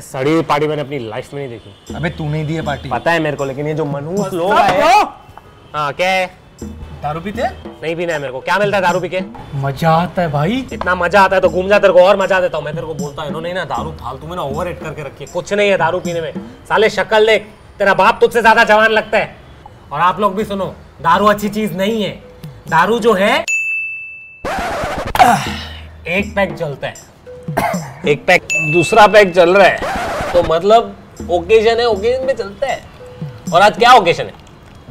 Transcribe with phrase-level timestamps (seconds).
[0.00, 2.88] सड़ी हुई पार्टी मैंने अपनी लाइफ में नहीं देखी। अबे तू नहीं दी है पार्टी।
[2.90, 4.82] पता है मेरे को लेकिन ये जो मनहूस लोग हैं
[5.74, 6.26] हाँ क्या है?
[7.02, 7.42] दारू पीते?
[7.82, 9.20] नहीं पीना है मेरे को। क्या मिलता है दारू पी के?
[9.60, 12.40] मज़ा आता है भाई। इतना मज़ा आता है तो घूम जा तेरे को और मज़ा
[12.40, 15.02] देता हूँ मैं। तेरे को बोलता हूँ इन्होंने ना दारू फालतू में ना ओवर करके
[15.02, 16.32] रखी है। कुछ नहीं है दारू पीने में।
[16.68, 17.46] साले शक्ल देख।
[17.78, 19.36] तेरा बाप तुझसे ज़्यादा जवान लगता है।
[19.92, 22.12] और आप लोग भी सुनो दारू अच्छी चीज़ नहीं है।
[22.68, 23.44] दारू जो है
[26.08, 26.94] एक पैक चलता है।
[28.08, 30.96] एक पैक दूसरा पैक चल रहा है। तो मतलब
[31.30, 32.82] ओकेजन है ओकेजन में चलता है?
[33.52, 34.34] और आज क्या ओकेजन है?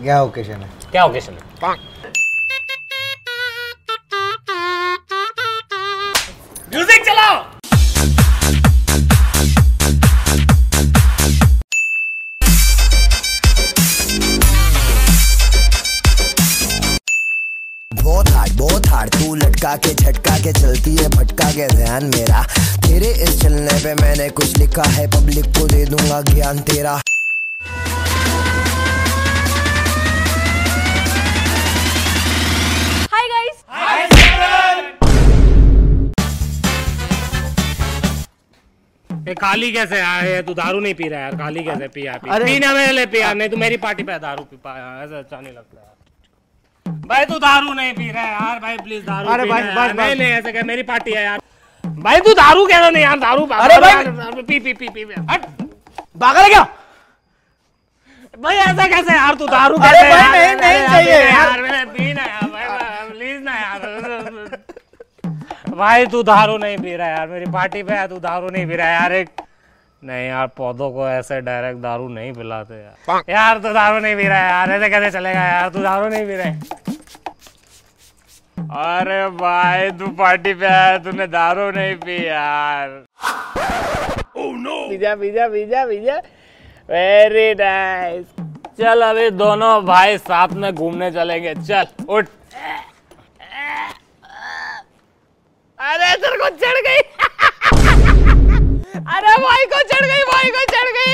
[0.03, 0.69] क्या ओकेजन है?
[0.91, 1.39] क्या ओकेजन है?
[6.73, 7.52] म्यूज़िक चलाओ!
[19.63, 22.41] तू लटका के झटका के चलती है भटका के ध्यान मेरा।
[22.85, 26.99] तेरे इस चलने पे मैंने कुछ लिखा है पब्लिक को दे दूँगा ज्ञान तेरा।
[39.09, 40.41] ये काली कैसे आया है?
[40.43, 42.17] तू दारू नहीं पी रहा है यार काली कैसे पिया?
[42.23, 45.39] पी पीने में ले पिया नहीं तू मेरी पार्टी पे दारू पी पाया ऐसा अच्छा
[45.39, 45.92] नहीं लगता
[47.07, 50.15] भाई तू दारू नहीं पी रहा है यार भाई प्लीज़ दारू अरे भाई, बस, नहीं
[50.15, 51.39] नहीं ऐसे क्या मेरी पार्टी है यार।
[51.83, 55.45] भाई तू दारू कह रहा नहीं यार दारू अरे भाई। पी पी पी पी। हट।
[56.15, 56.63] पागल है क्या?
[58.39, 62.13] भाई ऐसा कैसे यार तू दारू अरे कैसे भाई, नहीं, नहीं चाहिए। यार। मैंने पी
[62.13, 63.81] ना यार भाई प्लीज़ ना यार।
[65.75, 68.75] भाई तू दारू नहीं पी रहा यार मेरी पार्टी पे है तू दारू नहीं पी
[68.75, 69.29] रहा यार एक।
[70.03, 74.27] नहीं यार पौधों को ऐसे डायरेक्ट दारू नहीं पिलाते यार। यार तू दारू नहीं पी
[74.27, 75.69] रहा है यार ऐसे कैसे चलेगा यार?
[75.69, 76.59] तू दारू नहीं पी रहा है।
[78.83, 82.89] अरे भाई तू पार्टी पे आया तूने दारू नहीं पी यार।
[84.35, 86.15] Pizza pizza pizza pizza
[86.89, 88.25] very nice
[88.79, 92.27] चल अभी दोनों भाई साथ में घूमने चलेंगे। चल उठ।
[95.79, 97.01] अरे तेरे को चढ़ गई।
[99.13, 101.13] अरे भाई को चढ़ गई भाई को चढ़ गई।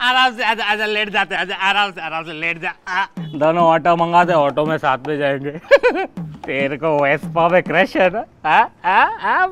[0.00, 2.74] आराम से आजा आजा लेट जाते आजा आराम से आराम से लेट जा।
[3.18, 5.50] दोनों ऑटो मंगाते ऑटो में साथ में जाएँगे।
[6.46, 8.24] तेरे को वेस्पा में क्रश है ना?
[8.46, 9.46] आ, आ,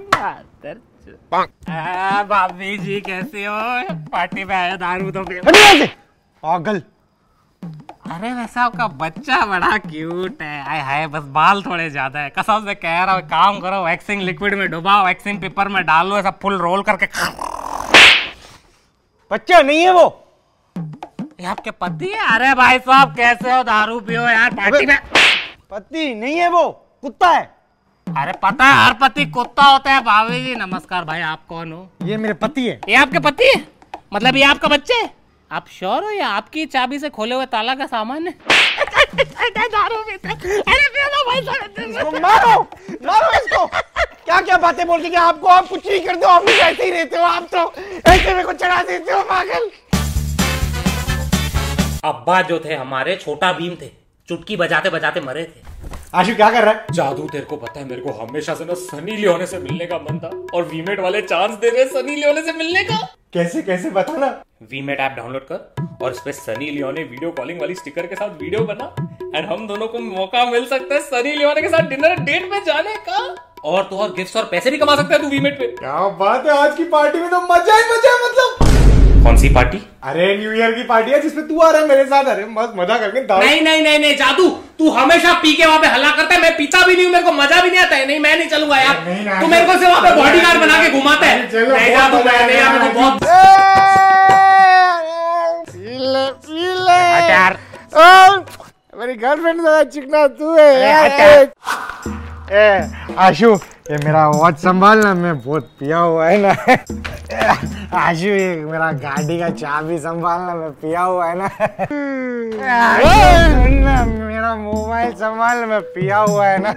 [1.71, 3.83] आ, भाभी जी कैसे हो?
[3.93, 5.41] पार्टी में आया दारू तो पी
[6.43, 6.83] पागल।
[8.13, 12.65] अरे वैसा आपका बच्चा बड़ा क्यूट है। हाय हाय बस बाल थोड़े ज़्यादा है। कसम
[12.67, 16.31] से कह रहा हूँ काम करो वैक्सिंग लिक्विड में डुबाओ वैक्सिंग पेपर में डालो ऐसा
[16.43, 17.07] फुल रोल करके।
[19.31, 20.05] बच्चा नहीं है वो।
[21.41, 22.27] ये आपके पति है?
[22.35, 23.63] अरे भाई साहब कैसे हो?
[23.63, 24.99] दारू पियो यार पार्टी में।
[25.71, 26.69] पति नहीं है वो
[27.03, 27.43] कुत्ता है।
[28.07, 31.89] अरे पता है हर पति कुत्ता होता है। भाभी जी नमस्कार भाई आप कौन हो?
[32.05, 33.65] ये मेरे पति है। ये आपके पति है?
[34.15, 35.11] मतलब ये आपका बच्चे है?
[35.53, 38.33] आप श्योर हो या आपकी चाबी से खोले हुए ताला का सामान है?
[38.43, 39.05] अरे
[40.89, 42.61] पियो ना भाई साहब। इसको मारो
[43.07, 43.67] मारो इसको।
[44.25, 46.91] क्या क्या बातें बोल के आपको आप कुछ नहीं करते हो आप भी ऐसे ही
[46.91, 47.73] रहते हो आप तो
[48.13, 49.71] ऐसे में को चढ़ा देते हो पागल।
[52.05, 53.91] अब्बा जो थे हमारे छोटा भीम थे।
[54.29, 55.61] चुटकी बजाते बजाते मरे थे।
[56.15, 56.87] आशु क्या कर रहा है?
[56.93, 59.99] जादू तेरे को पता है मेरे को हमेशा से ना सनी लियोने से मिलने का
[60.01, 63.91] मन था और वीमेट वाले चांस दे रहे सनी लियोने से मिलने का। कैसे कैसे
[63.91, 64.27] बता ना
[64.71, 68.61] वीमेट ऐप डाउनलोड कर और पे सनी लियोने वीडियो कॉलिंग वाली स्टिकर के साथ वीडियो
[68.65, 68.89] बना।
[69.37, 72.61] एंड हम दोनों को मौका मिल सकता है सनी लियोने के साथ डिनर डेट पे
[72.67, 73.23] जाने का।
[73.65, 76.47] और तो और गिफ्ट्स और पैसे भी कमा सकता है तू वीमेट पे। क्या बात
[76.47, 78.71] है आज की पार्टी में तो मज़ा ही मज़ा है मतलब।
[79.25, 82.05] कौन सी पार्टी अरे न्यू ईयर की पार्टी है जिसमें तू आ रहा है मेरे
[82.05, 85.67] साथ। अरे मस्त मज़ा करके दारू। नहीं नहीं नहीं नहीं जादू तू हमेशा पी के
[85.67, 87.81] वहाँ पे हल्ला करता है। मैं पीता भी नहीं हूँ मेरे को मज़ा भी नहीं
[87.81, 90.41] आता है। नहीं मैं नहीं चलूँगा यार। नहीं, नहीं, तू मेरे को वहाँ पे बॉडी
[90.41, 93.15] गार्ड बना के घुमाता है। नहीं बहुत जादू मज़ा मैं नहीं आएगा, मेरे को बहुत
[95.69, 97.53] पीले पीले। हट यार।
[98.99, 101.11] मेरी गर्लफ्रेंड ज़्यादा चिकना तू है यार।
[102.53, 103.51] ए आशु
[103.91, 106.51] ये मेरा वॉच संभालना मैं बहुत पिया हुआ है ना।
[107.99, 111.49] आशु ये मेरा गाड़ी का चाबी संभालना मैं पिया हुआ है ना।
[114.23, 116.73] मेरा मोबाइल संभालना मैं पिया हुआ है ना।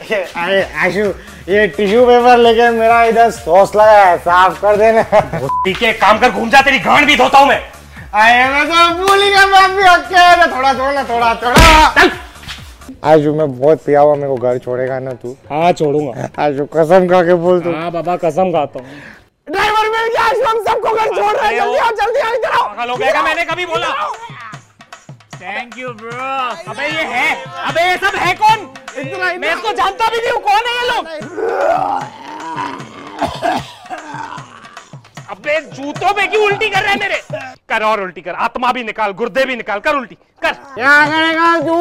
[0.00, 1.04] अरे आशु
[1.52, 5.02] ये टिश्यू पेपर लेके मेरा इधर सॉस लगा है साफ़ कर देना।
[5.64, 7.60] ठीक है काम कर घूम जा तेरी गांड भी धोता हूँ मैं।
[8.14, 9.82] अरे मैं तो भूल ही गया मैं भी
[10.54, 12.10] थोड़ा थोड़ा थोड़ा थोड़ा।
[13.04, 15.36] आशु मैं बहुत पिया हुआ मेरे को घर छोड़ेगा ना तू?
[15.50, 18.86] हाँ छोड़ूँगा। आशु कसम खा के बोल तू। हाँ बाबा कसम खाता हूँ।
[19.48, 19.84] ड्राइवर
[20.68, 23.88] सबको घर छोड़ रहे हैं जल्दी आओ जल्दी आओ इधर आओ। मैंने कभी बोला?
[25.40, 26.26] थैंक यू ब्रो
[26.70, 27.28] अबे ये है।
[27.68, 28.58] अबे ये सब है कौन?
[29.40, 31.04] मैं इसको जानता भी नहीं हूँ कौन है ये लोग।
[35.30, 37.20] अबे जूतों पे क्यों उल्टी कर रहे है मेरे?
[37.68, 41.48] कर और उल्टी कर। आत्मा भी निकाल गुर्दे भी निकाल कर उल्टी कर। क्या करेगा
[41.60, 41.76] तू?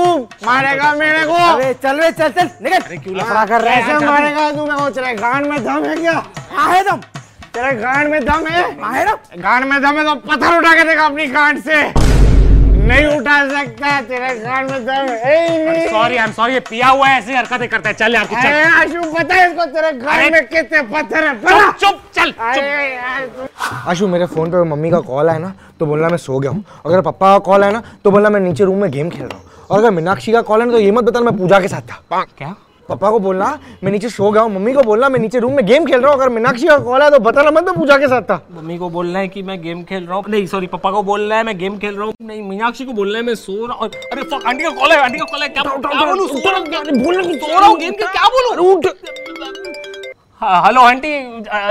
[0.46, 4.00] मारेगा मेरे को। अरे चल रे चल चल निकल। अरे क्यों लफड़ा कर रहा है?
[4.06, 4.90] मारेगा तू मेरे को?
[4.90, 6.20] तेरे गांड में दम है क्या?
[6.40, 7.00] कहाँ है तुम
[7.54, 8.64] तेरे गांड में दम है?
[8.64, 11.84] कहाँ है ना गांड में दम है तो पत्थर उठा के देगा अपनी गांड से।
[12.86, 16.60] नहीं उठा सकता तेरे कान में दम है ही नहीं। सॉरी आई एम सॉरी ये
[16.70, 19.50] पिया हुआ है ऐसी हरकतें करता है। चल यार तू चल। अरे आशु पता है
[19.50, 21.34] इसको तेरे कान में कितने पत्थर है?
[21.40, 22.34] चुप चुप चल
[23.88, 26.64] आशु मेरे फ़ोन पे मम्मी का कॉल है ना तो बोलना मैं सो गया हूँ।
[26.86, 29.38] अगर पापा का कॉल है ना तो बोलना मैं नीचे रूम में गेम खेल रहा
[29.38, 31.68] हूँ। और अगर मीनाक्षी का कॉल है ना तो ये मत बता मैं पूजा के
[31.68, 32.56] साथ था। क्या?
[32.90, 33.48] पापा को बोलना
[33.84, 36.12] मैं नीचे सो गया हूँ मम्मी को बोलना मैं नीचे रूम में गेम खेल रहा
[36.12, 38.78] हूँ अगर मीनाक्षी का कॉल है तो बताना मत मैं पूजा के साथ था। मम्मी
[38.78, 41.44] को बोलना है कि मैं गेम खेल रहा हूँ। नहीं सॉरी पापा को बोलना है
[41.44, 44.22] मैं गेम खेल रहा हूँ। नहीं मीनाक्षी को बोलना है मैं सो रहा हूँ। अरे
[44.48, 46.28] आंटी का कॉल है आंटी का कॉल है क्या बोलूँ?
[46.28, 46.68] सो रहा हूँ
[47.52, 48.82] रहा हूँ गेम खेल क्या बोलूँ?
[50.42, 51.10] हाँ, हेलो आंटी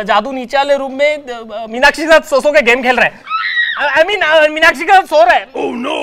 [0.05, 1.25] जादू नीचे वाले रूम में
[1.71, 5.23] मीनाक्षी के साथ सो सो के गेम खेल रहे है। आई मीन मीनाक्षी का सो
[5.23, 5.97] रहा है। ओह नो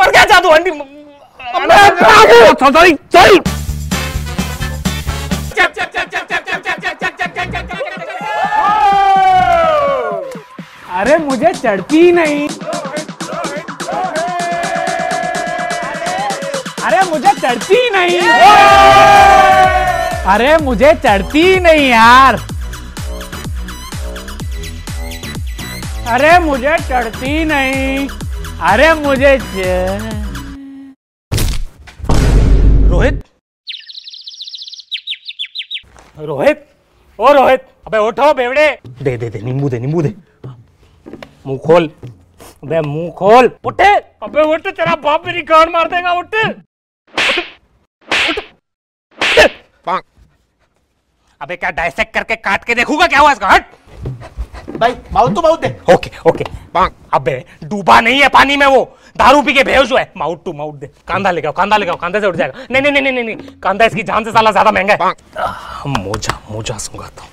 [0.00, 0.70] मर गया जादू आंटी।
[2.62, 3.38] सॉरी सॉरी
[11.30, 12.48] मुझे चढ़ती नहीं।
[16.84, 18.20] अरे, मुझे चढ़ती नहीं।
[20.26, 22.34] अरे, मुझे चढ़ती नहीं यार।
[26.06, 28.08] अरे, मुझे चढ़ती नहीं।
[28.60, 29.38] अरे, मुझे
[32.88, 33.24] रोहित।
[36.18, 36.66] रोहित।
[37.20, 40.29] ओ, रोहित। अबे, उठो, बेवड़े। दे दे दे, नींबू दे नींबू दे।
[41.44, 41.90] मुँह खोल।
[42.64, 46.34] अबे मुँह खोल। उठे। अबे उठ तेरा बाप मेरी गांड मार देगा उठ।
[51.40, 53.48] अबे क्या डाइसेक्ट करके काट के देखूँगा क्या हुआ इसका?
[53.48, 53.64] हट।
[54.70, 56.44] भाई माउथ तो माउथ दे। Okay okay.
[57.14, 58.82] अबे डूबा नहीं है पानी में वो।
[59.16, 62.20] दारू पी के बेहोश हुआ है। माउट टू माउट दे। कांधा आओ कांधा आओ कांधे
[62.20, 64.94] से उठ जाएगा। नहीं नहीं नहीं नहीं नहीं। कांधा इसकी जान से साला ज़्यादा महँगा
[64.94, 67.30] है। आह, मोजा मोजा सूंघाता हूँ।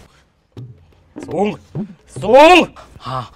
[1.18, 1.56] सूंघ
[2.18, 2.68] सूंघ
[3.02, 3.30] हाँ।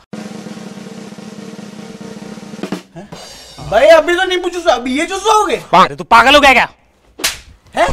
[2.95, 6.67] भाई अभी तो नींबू चूसा अभी ये चूसोगे अरे तू पागल हो गया क्या?
[7.75, 7.85] है?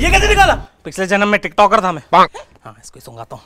[0.00, 0.54] ये कैसे निकाला?
[0.84, 2.26] पिछले जन्म में टिकटॉकर था मैं। हाँ
[2.82, 3.44] इसको ही सूंघाता हूँ।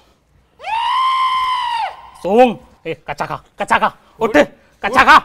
[2.23, 5.17] सूंघ ए कच्चा खा कच्चा खा। उठ कच्चा खा।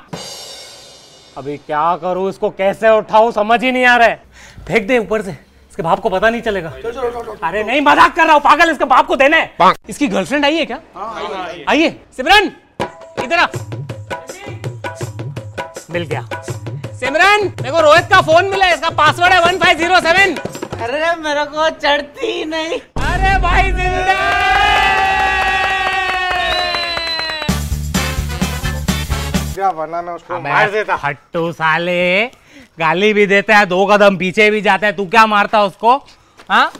[1.37, 4.23] अभी क्या करूँ इसको कैसे उठाऊं समझ ही नहीं आ रहा है।
[4.67, 6.69] फेंक दे ऊपर से। इसके बाप को पता नहीं चलेगा।
[7.43, 10.55] अरे नहीं मज़ाक कर रहा हूँ पागल इसके बाप को देना है। इसकी गर्लफ्रेंड आई
[10.55, 10.79] है क्या?
[11.69, 12.51] आइए सिमरन
[13.23, 13.47] इधर आ।
[15.95, 16.21] मिल गया।
[16.99, 20.35] सिमरन मेरे को रोहित का फ़ोन मिला है इसका पासवर्ड है वन फाइव ज़ीरो सेवन
[20.83, 24.13] अरे मेरे को चढ़ती ही नहीं। अरे भाई ज़िंदा
[29.55, 30.39] क्या वरना मैं उसको?
[30.41, 32.25] मार देता। हट्टू साले
[32.79, 35.95] गाली भी देता है दो कदम पीछे भी जाता है तू क्या मारता उसको?
[36.49, 36.71] हाँ?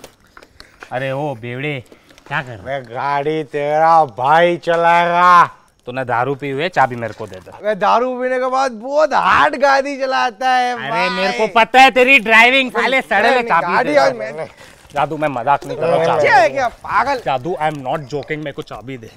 [0.91, 1.83] अरे ओ बेवड़े
[2.27, 2.81] क्या कर रहा है?
[2.83, 5.44] गाड़ी तेरा भाई चलाएगा।
[5.85, 8.71] तूने दारू पी हुई है चाबी मेरे को दे दे। मैं दारू पीने के बाद
[8.83, 13.41] बहुत हार्ड गाड़ी चलाता है अरे मेरे को पता है तेरी ड्राइविंग साले सड़े ले
[13.43, 14.47] चाबी दे आज दे। मैंने
[14.93, 16.67] जादू मैं मज़ाक नहीं कर रहा हूँ क्या है क्या?
[16.67, 19.07] पागल। जादू आई एम नॉट जोकिंग मेरे को चाबी दे।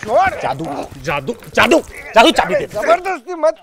[0.00, 0.64] छोड़। जादू
[1.04, 1.78] जादू जादू
[2.14, 3.60] जादू चाबी दे। ज़बरदस्ती मत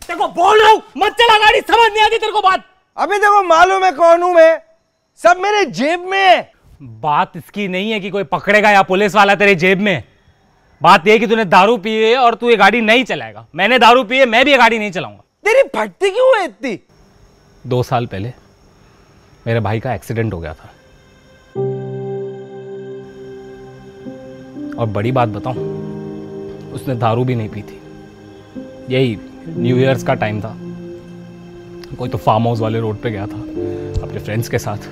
[0.00, 2.64] तेरे को बोल रहा हूँ मत चला गाड़ी समझ नहीं आती तेरे को बात।
[2.96, 4.60] अभी देखो मालूम है कौन हूँ मैं।
[5.20, 6.50] सब मेरे जेब में है।
[6.82, 10.02] बात इसकी नहीं है कि कोई पकड़ेगा या पुलिस वाला तेरे जेब में।
[10.80, 14.04] बात यह कि तूने दारू पी है और तू ये गाड़ी नहीं चलाएगा। मैंने दारू
[14.04, 16.78] पी है मैं भी ये गाड़ी नहीं चलाऊँगा। तेरी फटती क्यों है इतनी?
[17.64, 18.32] दो साल पहले
[19.46, 20.70] मेरे भाई का एक्सीडेंट हो गया था।
[24.74, 25.56] और बड़ी बात बताऊँ
[26.72, 27.80] उसने दारू भी नहीं पी थी।
[28.90, 29.18] यही
[29.48, 30.56] न्यू ईयर्स का टाइम था।
[31.98, 33.40] कोई तो फार्म हाउस वाले रोड पे गया था
[34.02, 34.90] अपने फ्रेंड्स के साथ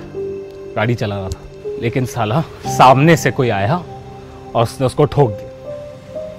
[0.75, 2.41] गाड़ी चला रहा था। लेकिन साला
[2.77, 5.48] सामने से कोई आया और उसने उसको ठोक दिया।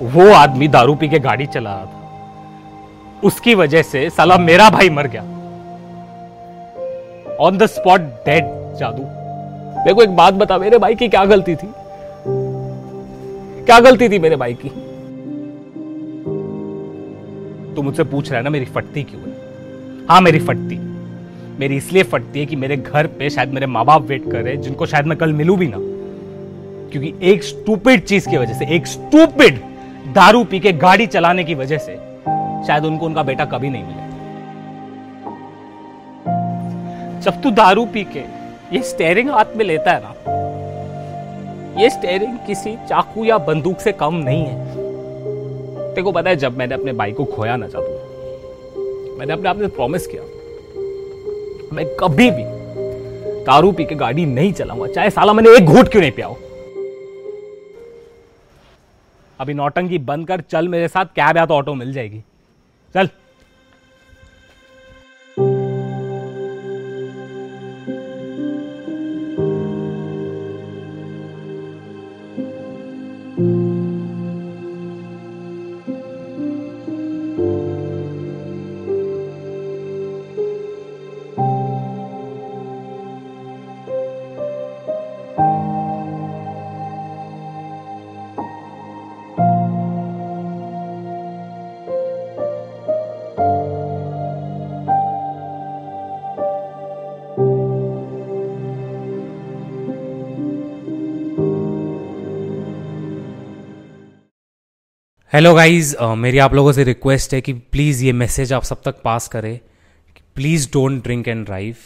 [0.03, 1.97] वो आदमी दारू पी के गाड़ी चला रहा था।
[3.25, 5.23] उसकी वजह से साला मेरा भाई मर गया।
[7.41, 8.45] ऑन द स्पॉट डेड
[8.77, 9.03] जादू।
[9.79, 11.69] मेरे को एक बात बता मेरे भाई की क्या गलती थी?
[13.65, 14.69] क्या गलती थी मेरे भाई की?
[17.75, 19.33] तू मुझसे पूछ रहा है ना, मेरी फटती क्यों है?
[20.11, 20.79] हाँ मेरी फटती।
[21.61, 24.55] मेरी इसलिए फटती है कि मेरे घर पे शायद मेरे माँ बाप वेट कर रहे
[24.55, 25.77] हैं, जिनको शायद मैं कल मिलू भी ना।
[26.91, 29.61] क्योंकि एक स्टूपिड चीज़ की वजह से, एक स्टूपिड
[30.13, 31.95] दारू पी के गाड़ी चलाने की वजह से
[32.67, 34.09] शायद उनको उनका बेटा कभी नहीं मिले।
[37.21, 38.25] जब तू दारू पी के
[38.73, 40.15] ये स्टेयरिंग हाथ में लेता है ना,
[41.81, 44.59] ये स्टेयरिंग किसी चाकू या बंदूक से कम नहीं है।
[45.89, 49.59] तेरे को पता है, जब मैंने अपने भाई को खोया ना चाहू मैंने अपने आप
[49.59, 50.23] से प्रॉमिस किया,
[51.73, 52.45] मैं कभी भी
[53.45, 56.39] दारू पी के गाड़ी नहीं चलाऊँगा, चाहे साला मैंने एक घूट क्यों नहीं पिया हो
[59.41, 62.23] अभी नौटंकी बंद कर चल मेरे साथ कैब या तो ऑटो मिल जाएगी।
[62.95, 63.09] चल।
[105.33, 109.01] हेलो गाइस मेरी आप लोगों से रिक्वेस्ट है कि प्लीज़ ये मैसेज आप सब तक
[109.03, 109.59] पास करें।
[110.37, 111.77] Please don't drink and drive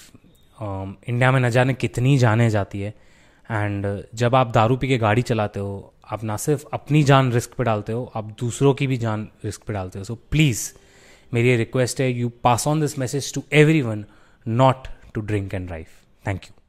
[1.09, 2.95] India में न जाने कितनी जाने जाती है।
[3.51, 7.55] एंड जब आप दारू पी के गाड़ी चलाते हो, आप ना सिर्फ़ अपनी जान रिस्क
[7.59, 10.69] पे डालते हो, आप दूसरों की भी जान रिस्क पे डालते हो। सो प्लीज़
[11.33, 13.43] मेरी ये रिक्वेस्ट है you pass on this message to
[13.83, 14.05] everyone
[14.47, 15.87] not to drink and drive
[16.27, 16.63] thank you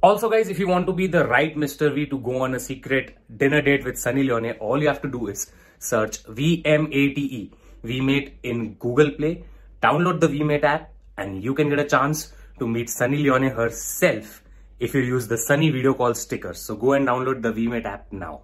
[0.00, 1.92] Also, guys, if you want to be the right Mr.
[1.92, 5.08] V to go on a secret dinner date with Sunny Leone, all you have to
[5.08, 5.50] do is
[5.80, 7.50] search VMATE,
[7.84, 9.42] VMate in Google Play,
[9.82, 14.44] download the VMate app, and you can get a chance to meet Sunny Leone herself
[14.78, 16.54] if you use the Sunny video call sticker.
[16.54, 18.42] So go and download the VMate app now.